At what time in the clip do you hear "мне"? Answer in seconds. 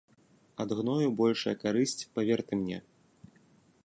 2.63-2.79